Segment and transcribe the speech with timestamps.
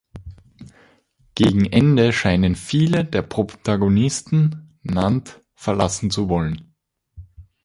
[1.35, 6.73] Gegen Ende scheinen viele der Protagonisten Nantes verlassen zu wollen.